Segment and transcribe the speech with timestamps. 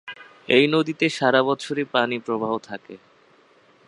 [0.47, 2.95] এই নদীতে সারা বছরই পানিপ্রবাহ থাকে।